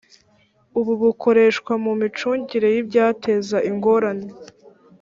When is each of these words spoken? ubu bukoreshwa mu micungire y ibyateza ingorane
ubu 0.79 0.93
bukoreshwa 1.01 1.73
mu 1.83 1.91
micungire 2.01 2.67
y 2.75 2.77
ibyateza 2.81 3.57
ingorane 3.69 4.27